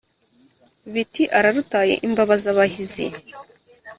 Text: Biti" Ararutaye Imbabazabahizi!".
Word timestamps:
Biti" 0.93 1.23
Ararutaye 1.37 1.93
Imbabazabahizi!". 2.07 3.05